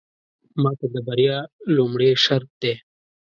[0.61, 1.37] ماته د بريا
[1.75, 2.73] لومړې شرط دی.